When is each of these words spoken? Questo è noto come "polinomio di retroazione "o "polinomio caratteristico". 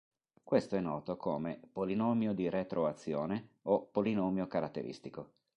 Questo 0.43 0.75
è 0.75 0.79
noto 0.79 1.15
come 1.15 1.59
"polinomio 1.71 2.33
di 2.33 2.49
retroazione 2.49 3.49
"o 3.65 3.85
"polinomio 3.85 4.47
caratteristico". 4.47 5.33